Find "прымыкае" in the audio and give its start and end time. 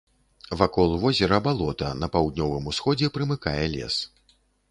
3.17-3.61